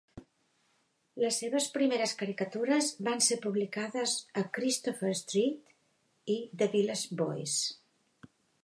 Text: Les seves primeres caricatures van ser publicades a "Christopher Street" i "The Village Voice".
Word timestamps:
Les 1.23 1.35
seves 1.43 1.67
primeres 1.75 2.15
caricatures 2.21 2.89
van 3.09 3.21
ser 3.27 3.39
publicades 3.45 4.17
a 4.43 4.45
"Christopher 4.59 5.13
Street" 5.23 5.79
i 6.39 6.41
"The 6.63 6.71
Village 6.79 7.21
Voice". 7.25 8.31